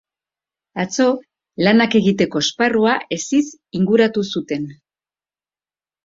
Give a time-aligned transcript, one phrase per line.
[0.83, 1.03] Atzo,
[1.67, 3.43] lanak egiteko esparrua hesiz
[3.81, 4.65] inguratu zuten.